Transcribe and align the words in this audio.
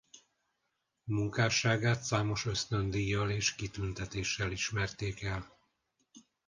Munkásságát 1.03 2.03
számos 2.03 2.45
ösztöndíjjal 2.45 3.29
és 3.29 3.55
kitüntetéssel 3.55 4.51
ismerték 4.51 5.21
el. 5.21 5.57